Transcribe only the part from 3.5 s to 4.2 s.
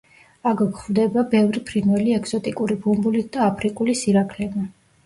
აფრიკული